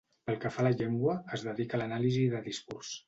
[0.29, 2.97] Pel que fa a la llengua, es dedica a l’anàlisi de discurs.